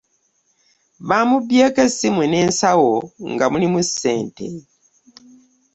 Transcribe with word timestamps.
Bamubyeko 1.09 1.79
essimu 1.87 2.21
ne 2.27 2.39
nsawo 2.49 2.93
nga 3.31 3.45
mulimu 3.51 3.79
ssente. 3.87 4.45